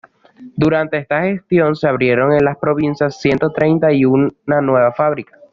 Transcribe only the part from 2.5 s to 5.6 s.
provincia ciento treinta y una nuevas fábricas.